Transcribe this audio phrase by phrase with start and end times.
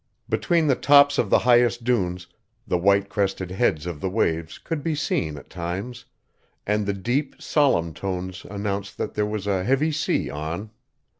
[0.27, 2.25] Between the tops of the highest dunes
[2.65, 6.05] the white crested heads of the waves could be seen at times;
[6.65, 10.71] and the deep, solemn tones announced that there was "a heavy sea on."